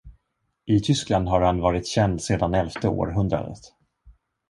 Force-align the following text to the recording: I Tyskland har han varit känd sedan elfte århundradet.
I 0.67 0.79
Tyskland 0.81 1.27
har 1.27 1.41
han 1.41 1.59
varit 1.59 1.87
känd 1.87 2.21
sedan 2.21 2.53
elfte 2.53 2.87
århundradet. 2.87 3.59